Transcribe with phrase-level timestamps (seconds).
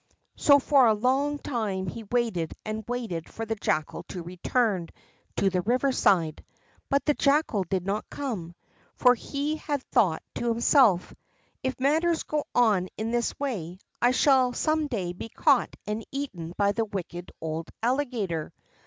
[0.35, 4.89] So for a long time he waited and waited for the Jackal to return
[5.35, 6.43] to the riverside;
[6.89, 8.55] but the Jackal did not come,
[8.95, 11.13] for he had thought to himself:
[11.61, 16.55] "If matters go on in this way, I shall some day be caught and eaten
[16.57, 18.53] by the wicked old Alligator.